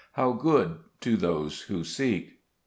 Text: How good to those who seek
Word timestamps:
How 0.13 0.31
good 0.33 0.79
to 1.01 1.15
those 1.15 1.61
who 1.61 1.83
seek 1.83 2.39